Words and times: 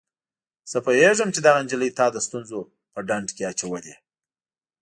زه 0.71 0.77
پوهیږم 0.85 1.29
چي 1.35 1.39
دغه 1.45 1.59
نجلۍ 1.65 1.91
تا 1.97 2.05
د 2.11 2.17
ستونزو 2.27 2.59
په 2.93 2.99
ډنډ 3.07 3.27
کي 3.35 3.43
اچولی. 3.51 3.95